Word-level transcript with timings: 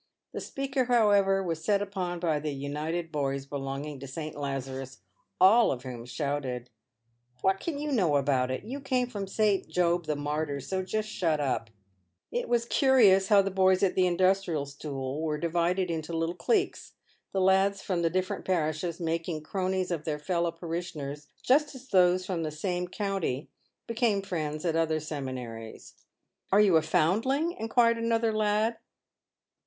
The 0.31 0.41
speaker, 0.41 0.85
however, 0.85 1.43
was 1.43 1.63
set 1.63 1.79
upon 1.79 2.19
by 2.19 2.39
the 2.39 2.51
united 2.51 3.11
boys 3.11 3.45
belonging 3.45 3.99
to 3.99 4.07
'St. 4.07 4.35
Lazarus, 4.35 4.97
all 5.39 5.71
of 5.71 5.83
whom 5.83 6.05
shouted," 6.05 6.71
What 7.43 7.59
can 7.59 7.77
you 7.77 7.91
know 7.91 8.15
about 8.15 8.49
it"; 8.49 8.63
you 8.63 8.79
came 8.81 9.05
from 9.05 9.27
St. 9.27 9.67
Job 9.69 10.05
the 10.07 10.15
Martyr, 10.15 10.59
so 10.59 10.81
just 10.81 11.07
shut 11.07 11.39
up!" 11.39 11.69
It 12.31 12.49
was 12.49 12.65
curious 12.65 13.27
how 13.27 13.43
the 13.43 13.51
boys 13.51 13.83
at 13.83 13.93
the 13.93 14.07
Industrial 14.07 14.65
School 14.65 15.21
were 15.21 15.37
divided 15.37 15.91
into 15.91 16.17
little 16.17 16.33
cliques, 16.33 16.93
the 17.31 17.39
lads 17.39 17.83
from 17.83 18.01
the 18.01 18.09
different 18.09 18.43
parishes 18.43 18.99
making 18.99 19.41
cronies 19.43 19.91
of 19.91 20.05
their 20.05 20.17
fellow 20.17 20.49
parishioners 20.51 21.27
just 21.43 21.75
as 21.75 21.89
those 21.89 22.25
from 22.25 22.41
the 22.41 22.49
same 22.49 22.87
county 22.87 23.51
become 23.85 24.23
friends 24.23 24.65
at 24.65 24.75
other 24.75 24.99
seminaries." 24.99 25.93
Are 26.51 26.59
you 26.59 26.75
a 26.77 26.81
foundling?" 26.81 27.51
inquired 27.59 27.99
another 27.99 28.33
lad. 28.33 28.79